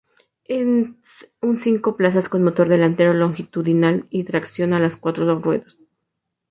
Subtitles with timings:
[0.45, 5.77] Es un cinco plazas con motor delantero longitudinal y tracción a las cuatro ruedas.